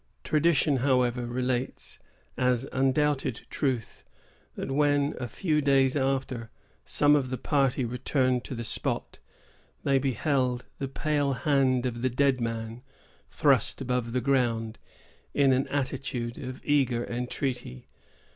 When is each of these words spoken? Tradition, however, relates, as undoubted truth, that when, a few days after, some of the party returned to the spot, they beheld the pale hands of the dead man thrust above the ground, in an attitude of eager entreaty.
Tradition, 0.23 0.77
however, 0.77 1.27
relates, 1.27 1.99
as 2.35 2.67
undoubted 2.71 3.41
truth, 3.51 4.03
that 4.55 4.71
when, 4.71 5.13
a 5.19 5.27
few 5.27 5.61
days 5.61 5.95
after, 5.95 6.49
some 6.83 7.15
of 7.15 7.29
the 7.29 7.37
party 7.37 7.85
returned 7.85 8.43
to 8.45 8.55
the 8.55 8.63
spot, 8.63 9.19
they 9.83 9.99
beheld 9.99 10.65
the 10.79 10.87
pale 10.87 11.33
hands 11.33 11.85
of 11.85 12.01
the 12.01 12.09
dead 12.09 12.41
man 12.41 12.81
thrust 13.29 13.79
above 13.79 14.11
the 14.11 14.21
ground, 14.21 14.79
in 15.35 15.53
an 15.53 15.67
attitude 15.67 16.39
of 16.39 16.61
eager 16.65 17.05
entreaty. 17.05 17.87